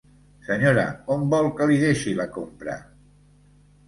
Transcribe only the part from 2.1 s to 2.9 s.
la compra?